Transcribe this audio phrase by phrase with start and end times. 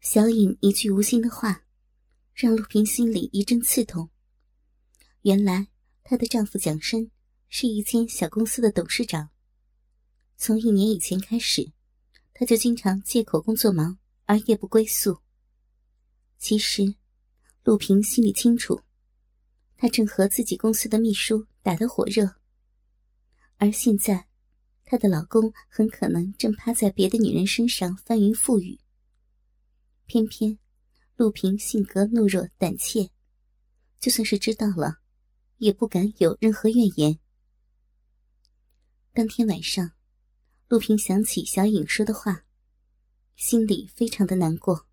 [0.00, 1.64] 小颖一句无心的话，
[2.32, 4.08] 让陆平心里一阵刺痛。
[5.22, 5.68] 原来
[6.04, 7.10] 她的丈夫蒋生
[7.48, 9.30] 是一间小公司的董事长。
[10.36, 11.72] 从一年以前开始，
[12.32, 15.18] 他就经常借口工作忙而夜不归宿。
[16.38, 16.94] 其实，
[17.64, 18.80] 陆平心里清楚，
[19.76, 22.36] 他正和自己公司的秘书打得火热，
[23.56, 24.26] 而现在。
[24.90, 28.80] 她的老公很可能正趴在别的女人身上翻云覆雨。
[30.08, 30.58] 偏偏
[31.16, 33.10] 陆平性格懦弱胆怯，
[34.00, 35.00] 就算是知道了，
[35.58, 37.18] 也不敢有任何怨言。
[39.12, 39.92] 当天晚上，
[40.66, 42.46] 陆平想起小颖说的话，
[43.36, 44.86] 心里非常的难过。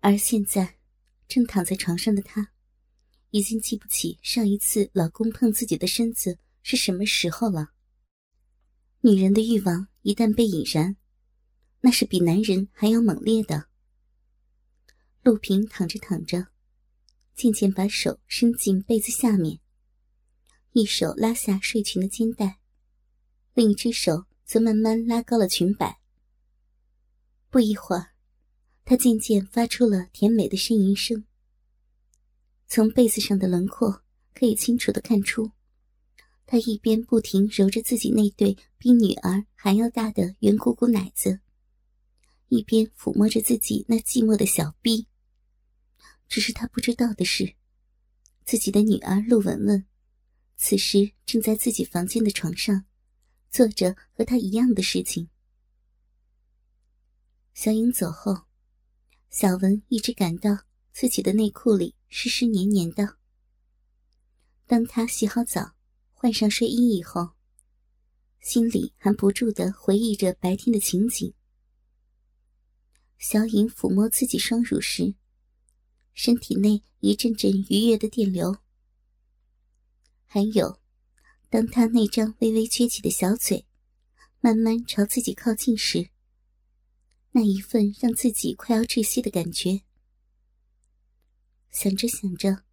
[0.00, 0.76] 而现在，
[1.28, 2.50] 正躺在床上的她，
[3.30, 7.70] 已经记不起上一次老公碰自己的身子是什么时候了。
[9.02, 10.96] 女人的欲望一旦被引燃，
[11.82, 13.68] 那是比男人还要猛烈的。
[15.24, 16.48] 陆平躺着躺着，
[17.34, 19.58] 渐渐把手伸进被子下面，
[20.72, 22.58] 一手拉下睡裙的肩带，
[23.54, 25.98] 另一只手则慢慢拉高了裙摆。
[27.48, 28.10] 不一会儿，
[28.84, 31.24] 他渐渐发出了甜美的呻吟声。
[32.66, 34.02] 从被子上的轮廓
[34.34, 35.52] 可以清楚的看出。
[36.44, 41.40] 他一边不停揉着自己那对比女儿还要大的圆鼓鼓奶子，
[42.48, 45.06] 一边抚摸着自己那寂寞的小臂。
[46.34, 47.54] 只是他不知道的是，
[48.44, 49.86] 自己的女儿陆文文，
[50.56, 52.86] 此时正在自己房间的床上，
[53.52, 55.28] 做着和他一样的事情。
[57.52, 58.46] 小颖走后，
[59.30, 63.16] 小文一直感到自己的内裤里湿湿黏黏的。
[64.66, 65.76] 当他洗好澡。
[66.10, 67.32] 换上睡衣以后，
[68.40, 71.32] 心里还不住的回忆着白天的情景。
[73.18, 75.14] 小颖抚摸自己双乳时，
[76.14, 78.56] 身体内一阵阵愉悦的电流。
[80.24, 80.80] 还有，
[81.50, 83.66] 当他那张微微撅起的小嘴，
[84.40, 86.08] 慢慢朝自己靠近时，
[87.32, 89.82] 那一份让自己快要窒息的感觉。
[91.70, 92.64] 想着想着，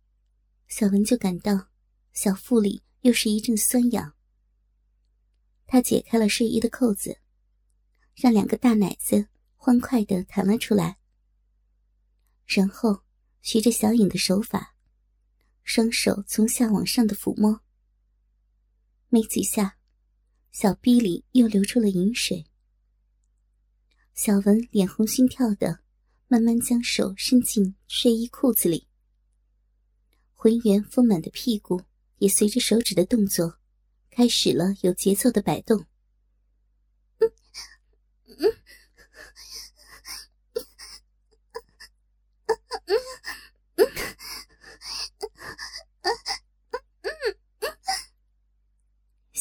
[0.68, 1.68] 小文就感到
[2.14, 2.84] 小腹里。
[3.02, 4.14] 又是一阵酸痒。
[5.66, 7.18] 他解开了睡衣的扣子，
[8.14, 11.00] 让两个大奶子欢快的弹了出来。
[12.46, 13.02] 然后
[13.42, 14.76] 学着小影的手法，
[15.64, 17.62] 双手从下往上的抚摸。
[19.10, 19.78] 没几下，
[20.52, 22.46] 小臂里又流出了饮水。
[24.14, 25.80] 小文脸红心跳的，
[26.28, 28.88] 慢慢将手伸进睡衣裤子里，
[30.34, 31.82] 浑圆丰满的屁股。
[32.18, 33.58] 也随着手指的动作，
[34.12, 35.88] 开始了有节奏的摆动。
[37.18, 37.32] 嗯
[38.28, 38.58] 嗯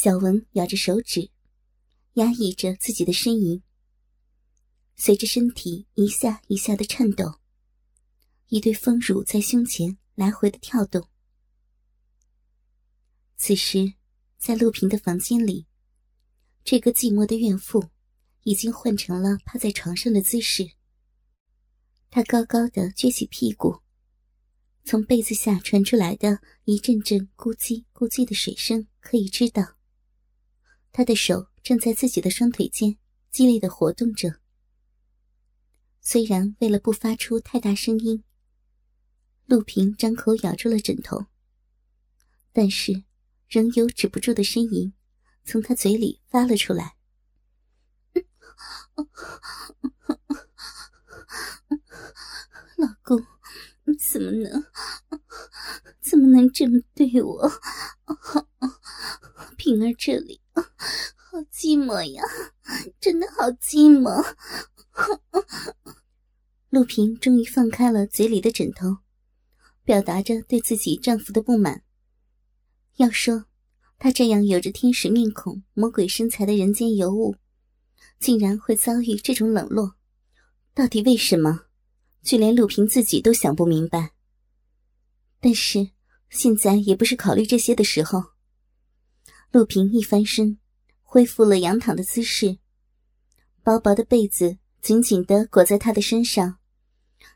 [0.02, 1.30] 小文咬着手指，
[2.14, 3.62] 压抑着自己的呻吟。
[4.96, 7.38] 随着身体一下一下的颤抖，
[8.48, 11.06] 一对丰乳在胸前来回的跳动。
[13.36, 13.92] 此时，
[14.38, 15.66] 在陆平的房间里，
[16.64, 17.90] 这个寂寞的怨妇
[18.44, 20.70] 已经换成了趴在床上的姿势。
[22.08, 23.80] 她高高的撅起屁股，
[24.82, 29.76] 从被子下传出来的一阵阵咕叽咕叽的水声，可以知道，
[30.92, 32.96] 他的手正在自己的双腿间
[33.30, 34.40] 激烈的活动着。
[36.00, 38.24] 虽然为了不发出太大声音，
[39.46, 41.26] 陆平张口咬住了枕头，
[42.52, 43.04] 但是。
[43.52, 44.92] 仍有止不住的呻吟
[45.42, 46.94] 从他嘴里发了出来。
[52.76, 53.26] 老公，
[53.98, 54.64] 怎么能，
[56.00, 57.50] 怎么能这么对我？
[59.58, 62.22] 平儿这里好寂寞呀，
[63.00, 64.34] 真的好寂寞。
[66.68, 68.98] 陆平终于放开了嘴里的枕头，
[69.84, 71.82] 表达着对自己丈夫的不满。
[72.96, 73.46] 要说，
[73.98, 77.36] 他这样有着天使面孔、魔鬼身材的人间尤物，
[78.18, 79.94] 竟然会遭遇这种冷落，
[80.74, 81.66] 到底为什么？
[82.22, 84.12] 就连陆平自己都想不明白。
[85.40, 85.90] 但是
[86.28, 88.29] 现在也不是考虑这些的时候。
[89.52, 90.60] 陆平一翻身，
[91.02, 92.58] 恢复了仰躺的姿势，
[93.64, 96.58] 薄薄的被子紧紧的裹在他的身上，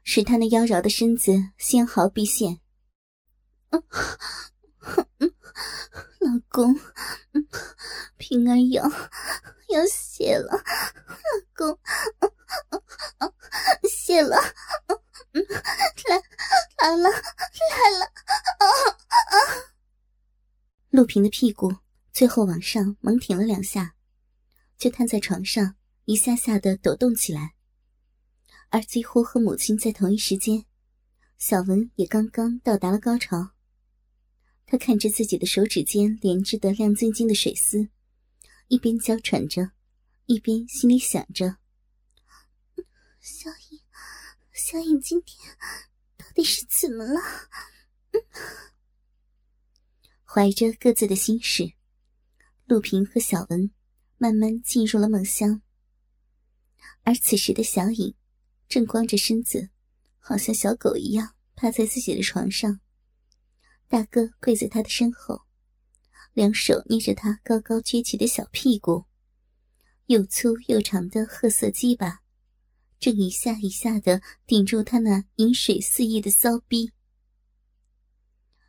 [0.04, 2.60] 使他那妖娆的身子纤毫毕现。
[6.20, 6.78] 老公，
[8.16, 8.84] 平儿要
[9.70, 10.62] 要谢了，老
[11.56, 11.76] 公，
[13.90, 14.36] 谢了，
[15.32, 16.22] 来
[16.78, 17.10] 来了来
[17.98, 18.04] 了！
[18.58, 18.64] 啊
[19.10, 19.36] 啊！
[20.90, 21.74] 陆平的屁股
[22.14, 23.96] 最后往上猛挺了两下，
[24.78, 25.74] 就瘫在床上，
[26.04, 27.56] 一下下的抖动起来。
[28.70, 30.64] 而几乎和母亲在同一时间，
[31.38, 33.50] 小文也刚刚到达了高潮。
[34.64, 37.88] 他看着自己的手指间连着的亮晶晶的水丝，
[38.68, 39.72] 一边娇喘着，
[40.26, 41.56] 一边心里想着：
[43.20, 43.80] 小颖，
[44.52, 45.56] 小颖今天
[46.16, 47.20] 到底是怎么了？
[50.22, 51.74] 怀着各自的心事，
[52.66, 53.70] 陆平和小文
[54.16, 55.60] 慢慢进入了梦乡。
[57.02, 58.14] 而此时的小影
[58.68, 59.68] 正光着身子，
[60.18, 62.80] 好像小狗一样趴在自己的床上。
[63.88, 65.42] 大哥跪在他的身后，
[66.32, 69.04] 两手捏着他高高撅起的小屁股，
[70.06, 72.22] 又粗又长的褐色鸡巴，
[72.98, 76.92] 正一下一下的顶住他那饮水肆意的骚逼。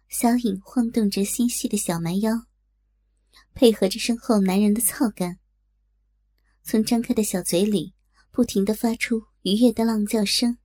[0.09, 2.45] 小影晃动着纤细的小蛮腰，
[3.55, 5.39] 配合着身后男人的操干，
[6.61, 7.95] 从张开的小嘴里
[8.29, 10.57] 不停的发出愉悦的浪叫声。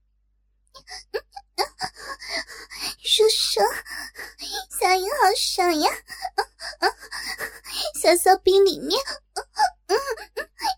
[2.98, 3.60] 叔叔，
[4.80, 5.90] 小影好爽呀！
[8.02, 9.00] 小骚逼里面，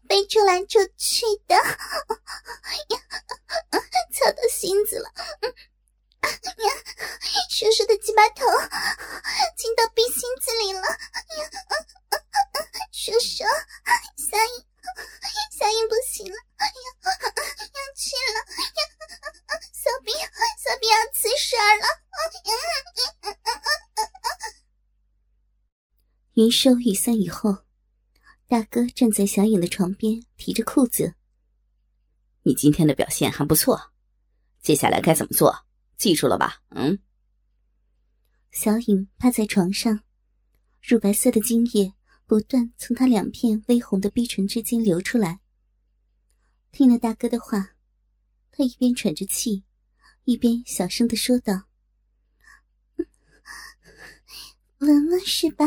[0.06, 1.56] 被出来出去的，
[4.12, 5.11] 操到心子了。
[7.49, 8.44] 叔叔的鸡巴头
[9.56, 10.82] 进到逼心子里了。
[26.34, 27.58] 云收雨散以后，
[28.49, 31.14] 大哥站在小影的床边，提着裤子。
[32.44, 33.93] 你今天的表现还不错，
[34.62, 35.67] 接下来该怎么做？
[35.99, 36.62] 记住了吧？
[36.70, 36.99] 嗯。
[38.50, 40.00] 小影趴在床上，
[40.81, 41.93] 乳白色的精液
[42.25, 45.40] 不断从她两片微红的逼唇之间流出来。
[46.70, 47.75] 听了大哥的话，
[48.50, 49.64] 他一边喘着气，
[50.25, 51.64] 一边小声的说道
[54.81, 55.67] ：“闻闻是吧？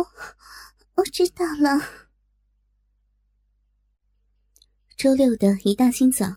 [0.00, 1.80] 我我知道了。”
[4.96, 6.36] 周六的一大清早。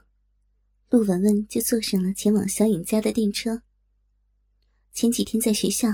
[0.90, 3.64] 陆文文就坐上了前往小颖家的电车。
[4.92, 5.90] 前几天在学校，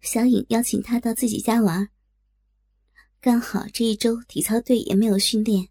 [0.00, 1.88] 小颖邀请他到自己家玩。
[3.20, 5.68] 刚好这一周体操队也没有训练，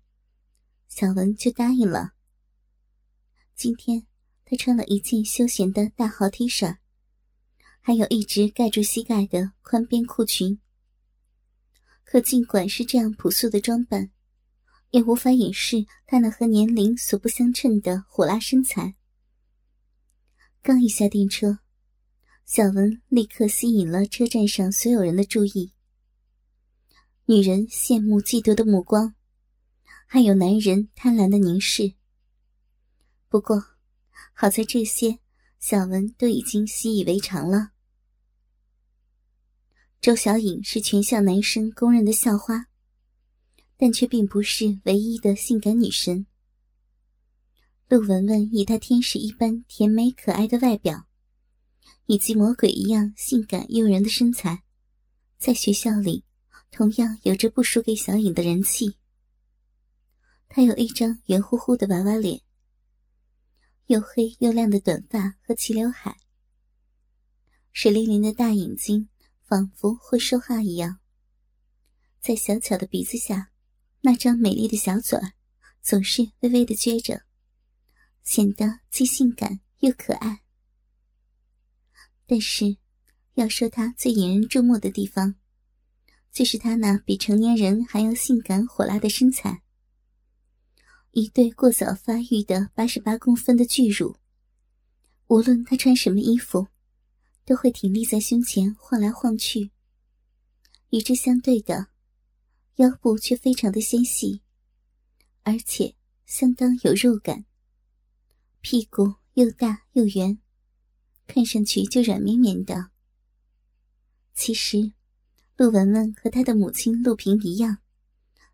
[0.88, 2.14] 小文就答应了。
[3.54, 4.08] 今天
[4.46, 6.78] 他穿了一件休闲的大号 T 恤，
[7.82, 10.62] 还有一直盖住膝盖的宽边裤裙。
[12.08, 14.10] 可尽管是这样朴素的装扮。
[14.92, 18.96] 也无法掩饰他那和年龄所不相称的火辣身材。
[20.62, 21.60] 刚一下电车，
[22.46, 25.74] 小文立刻吸引了车站上所有人的注意。
[27.26, 29.14] 女人羡慕嫉妒的目光，
[30.06, 31.96] 还有男人贪婪的凝视。
[33.28, 33.62] 不过，
[34.32, 35.20] 好在这些
[35.60, 37.72] 小文都已经习以为常了。
[40.02, 42.68] 周小颖是全校男生公认的校花。
[43.80, 46.26] 但却并不是唯一的性感女神。
[47.88, 51.06] 陆文文以她天使一般甜美可爱的外表，
[52.08, 54.64] 以及魔鬼一样性感诱人的身材，
[55.38, 56.24] 在学校里
[56.72, 58.98] 同样有着不输给小颖的人气。
[60.50, 62.42] 她有一张圆乎乎的娃娃脸，
[63.86, 66.18] 又黑又亮的短发和齐刘海，
[67.74, 69.08] 水灵灵的大眼睛
[69.48, 71.00] 仿佛会说话一样，
[72.20, 73.50] 在小巧的鼻子下。
[74.02, 75.32] 那张美丽的小嘴儿
[75.82, 77.24] 总是微微的撅着，
[78.24, 80.42] 显得既性感又可爱。
[82.26, 82.78] 但是，
[83.36, 85.36] 要说她最引人注目的地方，
[86.32, 89.64] 就是她那比成年人还要性感火辣的身材。
[91.12, 94.18] 一对过早发育的八十八公分的巨乳，
[95.28, 96.68] 无论她穿什么衣服，
[97.48, 99.72] 都会挺立在胸前晃来晃去。
[100.90, 101.88] 与之相对的。
[102.76, 104.44] 腰部却非常的纤细，
[105.42, 105.96] 而且
[106.28, 107.46] 相当有肉感。
[108.62, 110.38] 屁股又大又圆，
[111.26, 112.92] 看上去就软绵绵的。
[114.36, 114.92] 其实，
[115.56, 117.80] 陆文文和她的母亲陆平一样，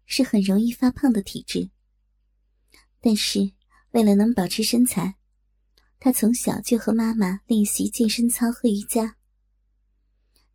[0.05, 1.69] 是很容易发胖的体质。
[3.01, 3.51] 但是，
[3.91, 5.17] 为了能保持身材，
[6.03, 9.15] 他从小就和妈妈练习健身操和瑜伽。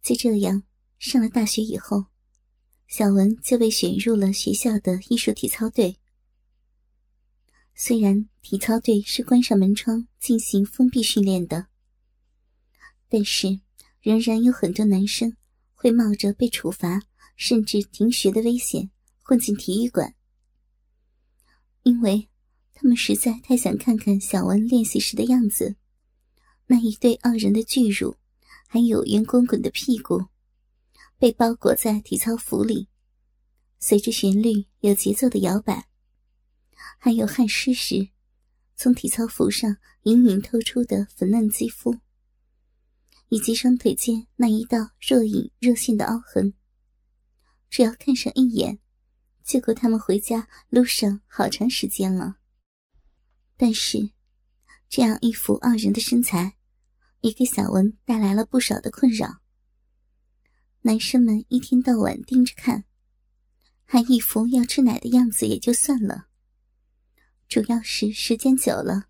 [0.03, 0.63] 就这样，
[0.99, 2.05] 上了大学以后。
[2.87, 5.97] 小文就被选入了学校的艺术体操队。
[7.75, 11.69] 虽然体操队是关上门窗进行封闭训练的，
[13.09, 13.61] 但是
[14.03, 15.35] 仍然有很多男生
[15.73, 17.01] 会冒着被处罚
[17.37, 18.91] 甚至停学的危险
[19.23, 20.15] 混进体育馆，
[21.85, 22.29] 因为
[22.81, 25.75] 他们实在太想看看小文练习时的样子，
[26.69, 28.15] 那一对傲人的巨乳，
[28.69, 30.27] 还有圆滚滚的屁股，
[31.19, 32.87] 被包裹在体操服里，
[33.81, 35.89] 随着旋律有节奏的摇摆。
[36.99, 38.11] 还有汗湿时，
[38.77, 41.97] 从体操服上隐隐透出的粉嫩肌肤，
[43.29, 46.55] 以及双腿间那一道若隐若现的凹痕，
[47.69, 48.79] 只要看上一眼，
[49.45, 52.38] 就够他们回家路上好长时间了。
[53.59, 54.11] 但是，
[54.89, 56.57] 这样一副傲人的身材，
[57.23, 59.41] 也给小文带来了不少的困扰。
[60.83, 62.85] 男生们一天到晚盯着看，
[63.85, 66.29] 还一副要吃奶的样子也就算了。
[67.49, 69.09] 主要是时间久了，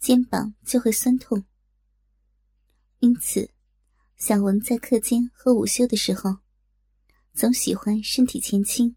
[0.00, 1.44] 肩膀就会酸痛。
[2.98, 3.52] 因此，
[4.16, 6.38] 小文在课间和午休的时候，
[7.32, 8.96] 总喜欢身体前倾，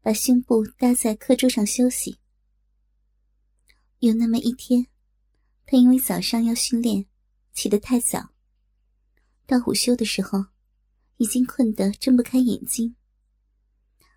[0.00, 2.19] 把胸部搭在课桌上休息。
[4.00, 4.86] 有那么一天，
[5.66, 7.06] 他因为早上要训练，
[7.52, 8.30] 起得太早，
[9.46, 10.46] 到午休的时候，
[11.18, 12.96] 已经困得睁不开眼睛。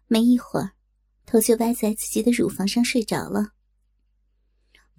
[0.07, 0.71] 没一会儿。
[1.25, 3.53] 头就歪在自己的乳房上睡着了。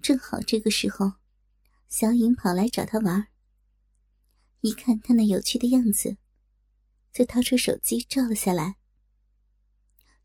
[0.01, 1.13] 正好这个时候，
[1.87, 3.27] 小颖跑来找他玩。
[4.61, 6.17] 一看他那有趣的样子，
[7.13, 8.77] 就掏出手机照了下来。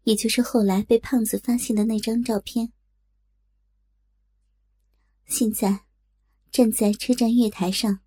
[0.04, 2.72] 也就是后来被胖子发现的那张照片。
[5.30, 5.84] 现在，
[6.50, 8.00] 站在车站月台上，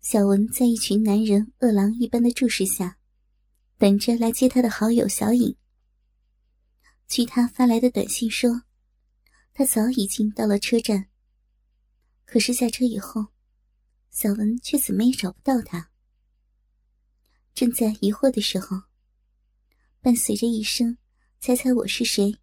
[0.00, 2.98] 小文在一群男人饿狼一般的注视下，
[3.78, 5.56] 等着来接他的好友小颖。
[7.06, 8.62] 据他发来的短信说，
[9.54, 11.08] 他早已经到了车站。
[12.24, 13.28] 可是下车以后，
[14.10, 15.92] 小文却怎么也找不到他。
[17.54, 18.82] 正在疑惑的时候，
[20.00, 20.98] 伴随着一声
[21.38, 22.40] “猜猜我是谁”，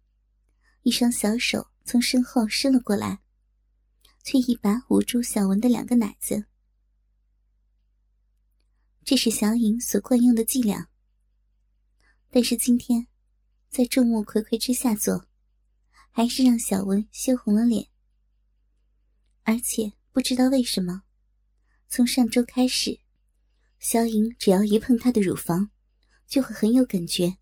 [0.82, 3.20] 一双小手从身后伸了过来，
[4.22, 6.46] 却一把捂住小文的两个奶子。
[9.04, 10.88] 这是小颖所惯用的伎俩，
[12.30, 13.06] 但是今天。
[13.70, 15.28] 在众目睽睽之下做，
[16.10, 17.86] 还是让小文羞红了脸。
[19.44, 21.04] 而且不知道为什么，
[21.88, 22.98] 从上周开始，
[23.78, 25.70] 小颖只要一碰他的乳房，
[26.26, 27.38] 就会很有感觉，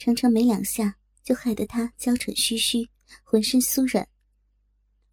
[0.00, 2.90] 常常没两下就害得他娇喘吁吁，
[3.22, 4.08] 浑身酥软。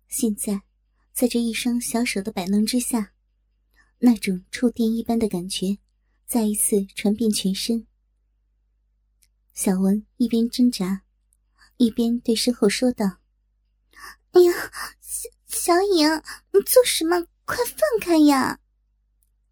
[0.08, 0.64] 现在，
[1.14, 3.14] 在这一双小手的摆弄之下，
[4.00, 5.78] 那种触电一般的感觉，
[6.26, 7.86] 再一次传遍全身。
[9.54, 11.04] 小文一边挣扎，
[11.78, 13.20] 一边对身后说道
[14.34, 14.52] ：“哎呀，
[15.00, 16.10] 小小颖，
[16.52, 17.28] 你做什么？
[17.46, 18.60] 快放开呀！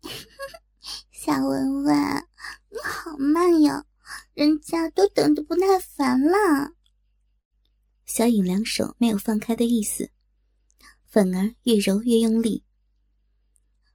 [1.12, 2.28] 小文文，
[2.70, 3.86] 你好慢呀，
[4.34, 6.74] 人家都等得不耐烦了。”
[8.08, 10.10] 小颖两手没有放开的意思，
[11.12, 12.64] 反而越揉越用力。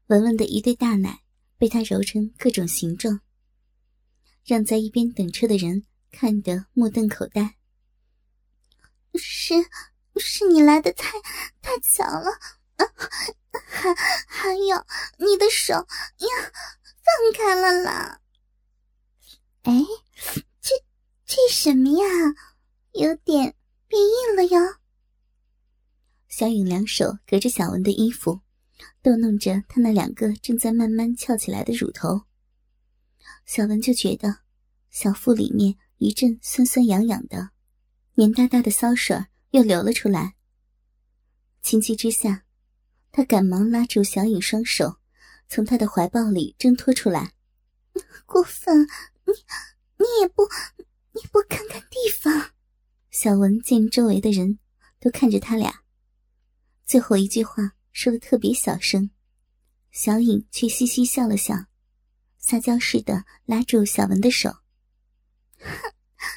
[0.06, 1.22] 文文的一对大奶
[1.58, 3.20] 被他揉成各种形状，
[4.44, 5.84] 让在一边等车的人。
[6.12, 7.56] 看得目瞪口呆。
[9.16, 9.54] 是，
[10.16, 11.20] 是你来的太
[11.60, 12.30] 太早了，
[12.76, 12.86] 啊
[13.50, 13.94] 还
[14.26, 14.86] 还有
[15.18, 16.28] 你的手呀，
[17.04, 18.20] 放开了啦！
[19.64, 19.72] 哎，
[20.62, 20.74] 这
[21.26, 22.06] 这什么呀？
[22.92, 23.54] 有点
[23.88, 24.76] 变硬了哟。
[26.28, 28.40] 小颖两手隔着小文的衣服，
[29.02, 32.22] 逗弄着他那两个正在慢慢翘起来的乳头。
[33.44, 34.38] 小文就觉得
[34.90, 35.76] 小腹里面。
[35.98, 37.52] 一阵酸酸痒痒的，
[38.16, 39.16] 黏哒哒的骚水
[39.52, 40.34] 又流了出来。
[41.62, 42.44] 情急之下，
[43.10, 44.96] 他赶忙拉住小颖双手，
[45.48, 47.32] 从他的怀抱里挣脱出来。
[48.26, 48.86] 过分！
[49.24, 49.32] 你
[49.96, 50.42] 你也不
[51.14, 52.50] 你不看看地方？
[53.10, 54.58] 小文见周围的人
[55.00, 55.80] 都看着他俩，
[56.86, 59.10] 最后一句话说的特别小声，
[59.90, 61.66] 小颖却嘻嘻笑了笑，
[62.38, 64.50] 撒娇似的拉住小文的手。
[65.58, 65.92] 哼，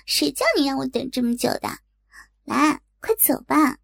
[0.08, 1.70] 谁叫你让我等这么久的？
[2.46, 3.78] 来，快走吧。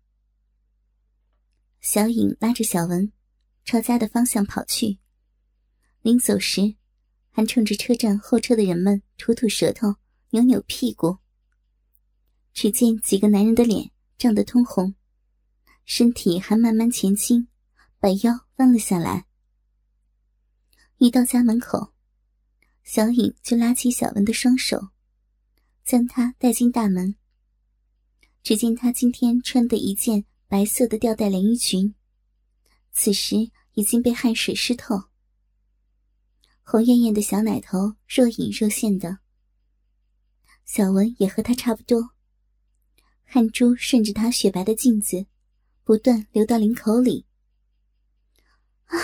[1.81, 3.11] 小颖拉着小文，
[3.63, 4.97] 朝家的方向跑去。
[6.01, 6.75] 临走时，
[7.29, 9.97] 还冲着车站候车的人们吐吐舌头，
[10.31, 11.19] 扭扭屁股。
[12.53, 14.95] 只见几个男人的脸涨得通红，
[15.85, 17.47] 身体还慢慢前倾，
[17.99, 19.25] 把腰弯了下来。
[20.97, 21.93] 一到家门口，
[22.83, 24.89] 小颖就拉起小文的双手。
[25.83, 27.15] 将他带进大门，
[28.41, 31.93] 只见她今天穿的一件白色的吊带连衣裙，
[32.91, 35.03] 此时已经被汗水湿透，
[36.63, 39.19] 红艳艳的小奶头若隐若现的。
[40.65, 42.09] 小文也和她差不多，
[43.23, 45.27] 汗珠顺着她雪白的镜子，
[45.85, 47.27] 不断流到领口里。
[48.85, 48.97] 啊，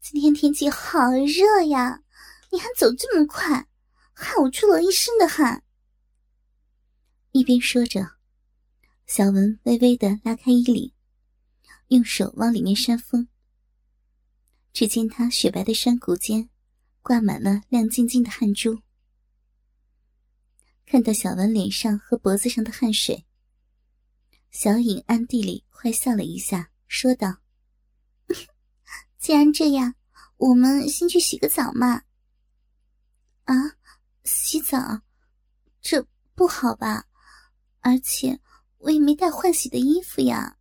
[0.00, 2.02] 今天天气好热呀！
[2.50, 3.68] 你还走这么快，
[4.12, 5.62] 害我出了一身的汗。
[7.30, 8.16] 一边说着，
[9.06, 10.92] 小文微微的拉开衣领，
[11.88, 13.28] 用手往里面扇风。
[14.72, 16.50] 只见她雪白的山谷间，
[17.02, 18.80] 挂满了亮晶晶的汗珠。
[20.86, 23.24] 看到小文脸上和脖子上的汗水，
[24.54, 27.38] 小影暗地里坏笑了一下，说道
[29.18, 29.96] ：“既然这样，
[30.36, 32.02] 我们先去洗个澡嘛。
[33.46, 33.54] ”“啊，
[34.22, 35.02] 洗澡？
[35.82, 36.06] 这
[36.36, 37.04] 不好吧？
[37.80, 38.38] 而且
[38.78, 40.56] 我也没带换洗的衣服呀。”“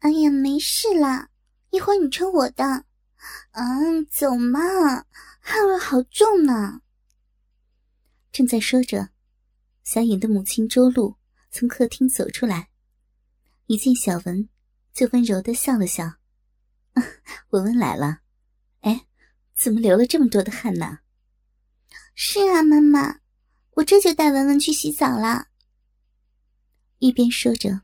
[0.00, 1.30] 哎呀，没事啦，
[1.70, 2.84] 一会儿你穿我的。
[3.52, 4.58] ”“嗯，走嘛，
[5.38, 6.82] 汗味好重呢。”
[8.32, 9.10] 正在说着，
[9.84, 11.16] 小影的母亲周露
[11.52, 12.70] 从客厅走出来，
[13.66, 14.48] 一见小文，
[14.94, 16.14] 就温柔的笑了笑
[17.52, 18.20] ：“文文来了，
[18.80, 19.06] 哎，
[19.54, 21.00] 怎么流了这么多的汗呢
[22.16, 23.20] ？”“是啊，妈妈，
[23.72, 25.48] 我这就带文文去洗澡了。”
[27.00, 27.82] 一边说着，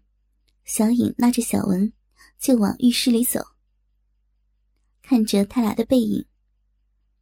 [0.64, 1.92] 小颖拉着小文
[2.38, 3.44] 就往浴室里走。
[5.02, 6.26] 看着他俩的背影，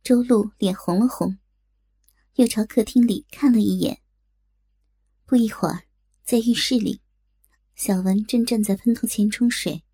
[0.04, 1.38] 周露脸红了红。
[2.34, 4.00] 又朝客厅里看了一眼。
[5.24, 5.85] 不一会儿，
[6.26, 7.00] 在浴室里，
[7.76, 9.84] 小文正站在喷头前冲水，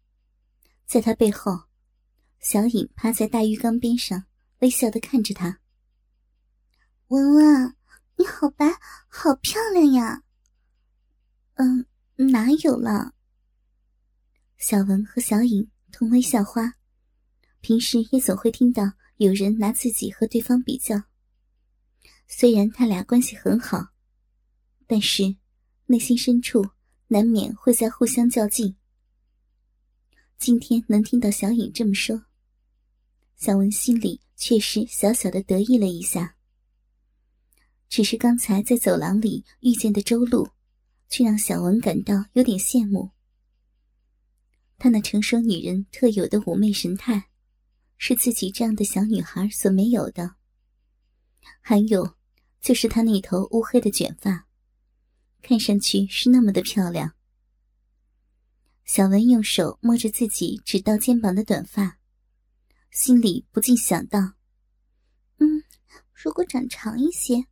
[0.87, 1.65] 在他背后，
[2.41, 4.25] 小颖趴在大浴缸边上，
[4.61, 5.61] 微笑的看着他。
[7.09, 7.77] 文文，
[8.17, 8.67] 你好白，
[9.09, 10.23] 好漂亮呀。
[11.57, 11.85] 嗯，
[12.17, 13.13] 哪有了？
[14.57, 16.77] 小文和小颖同为校花，
[17.61, 18.85] 平时也总会听到
[19.19, 21.03] 有人拿自己和对方比较。
[22.27, 23.89] 虽然他俩关系很好，
[24.87, 25.37] 但是
[25.93, 26.67] 内心深处
[27.09, 28.75] 难免会在互相较劲。
[30.39, 32.25] 今天能听到小颖这么说，
[33.37, 36.35] 小文心里确实小小的得意了一下。
[37.91, 40.49] 只是刚才在走廊里遇见的周露，
[41.11, 43.11] 却让小文感到有点羡慕。
[44.79, 47.29] 她那成熟女人特有的妩媚神态，
[47.99, 50.37] 是自己这样的小女孩所没有的。
[51.61, 52.17] 还有。
[52.63, 54.47] 就是她那头乌黑的卷发，
[55.43, 57.13] 看上去是那么的漂亮。
[58.85, 61.99] 小文用手摸着自己直到肩膀的短发，
[62.91, 64.35] 心里不禁想到
[65.39, 65.65] ：“嗯，
[66.15, 67.47] 如果长长一些，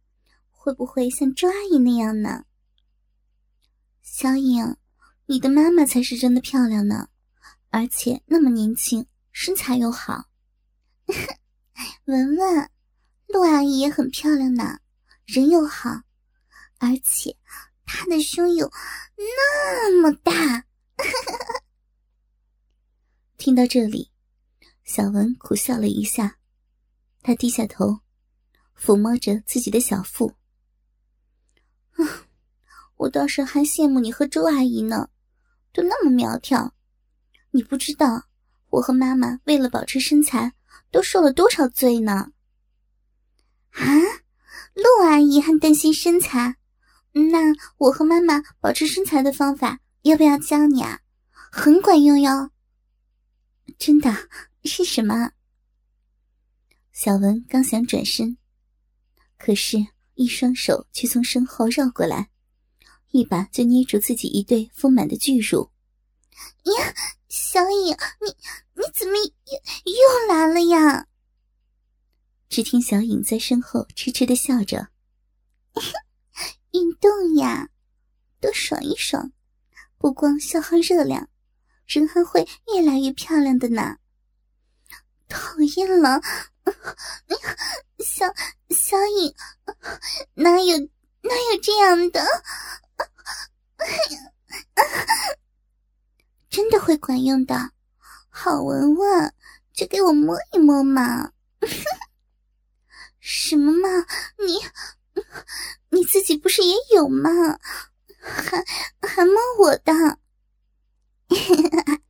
[0.51, 2.45] 会不会像周阿姨那样呢？”
[4.03, 4.77] 小颖，
[5.27, 7.09] 你的妈妈才是真的漂亮呢，
[7.71, 10.27] 而且那么年轻，身材又好。
[12.07, 12.71] 文文，
[13.29, 14.81] 陆阿姨也很漂亮呢。
[15.27, 16.03] 人又好，
[16.79, 17.37] 而且
[17.93, 18.71] 他的胸有
[19.17, 20.65] 那么大。
[23.37, 24.13] 听到这里，
[24.85, 26.37] 小文苦笑了一下，
[27.21, 27.99] 他低下头，
[28.79, 30.37] 抚摸着自己的小腹。
[31.97, 32.29] 啊，
[32.97, 35.11] 我倒是还羡慕你和周阿姨呢，
[35.73, 36.73] 都那么苗条。
[37.51, 38.29] 你不知道，
[38.69, 40.53] 我和妈妈为了保持身材，
[40.93, 42.31] 都受了多少罪呢。
[43.73, 43.83] 啊？
[44.75, 46.55] 陆阿姨还担心身材，
[47.13, 51.01] 那我和妈妈保持身材的方法要不要教你啊？
[51.33, 52.51] 很管用哟。
[53.79, 54.15] 真的
[54.65, 55.33] 是什么？
[56.93, 58.37] 小文刚想转身，
[59.39, 59.79] 可是，
[60.15, 62.31] 一双手却从身后绕过来，
[63.11, 65.71] 一把就捏住自己一对丰满的巨乳。
[66.65, 66.95] 呀，
[67.29, 68.29] 小颖，你
[68.75, 71.07] 你怎么又又来了呀？
[72.49, 74.89] 只听小颖在身后痴痴的笑着：“，
[78.53, 79.33] 爽一爽，
[79.99, 81.29] 不光消耗热量，
[81.87, 83.99] 人还会越来越漂亮的呢。”
[85.29, 86.21] 讨厌了，
[87.99, 88.27] 小
[88.71, 89.33] 小影，
[90.35, 90.79] 哪有
[91.23, 92.27] 哪有这样的？
[96.51, 97.71] 真的会管用的，
[98.29, 99.33] 好闻闻，
[99.73, 101.31] 就给我摸一摸嘛。
[103.21, 103.89] 什么嘛！
[104.39, 104.59] 你
[105.91, 107.31] 你自己不是也有吗？
[108.21, 108.65] 还
[109.01, 109.93] 还摸我的，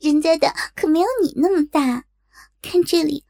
[0.00, 2.04] 人家的可没有你那么大，
[2.62, 3.24] 看这里，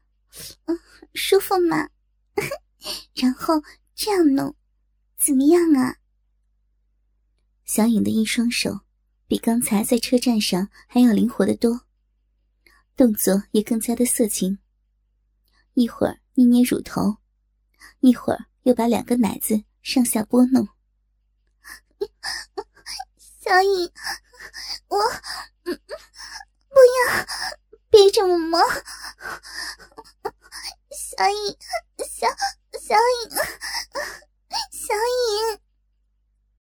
[0.65, 0.79] 嗯、
[1.13, 1.89] 舒服吗？
[3.13, 3.61] 然后
[3.93, 4.55] 这样弄，
[5.17, 5.97] 怎么样啊？
[7.65, 8.79] 小影的一双手
[9.27, 11.81] 比刚才在车站上还要灵活的多，
[12.95, 14.59] 动作也更加的色情。
[15.73, 17.17] 一会儿捏捏乳头，
[17.99, 20.67] 一会儿又把两个奶子上下拨弄。
[23.17, 23.91] 小颖，
[24.87, 24.97] 我
[25.63, 27.25] 不要，
[27.89, 28.63] 别这么ぁ、
[30.91, 31.57] 小ぁ…
[31.97, 32.27] 小
[32.79, 32.99] 小っ、
[34.71, 35.59] 小颖。
[35.59, 35.68] 小…